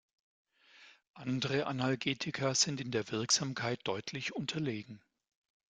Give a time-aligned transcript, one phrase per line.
[1.13, 4.99] Andere Analgetika sind in der Wirksamkeit deutlich unterlegen.